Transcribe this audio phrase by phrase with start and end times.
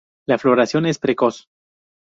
[0.25, 1.47] La floración es precoz.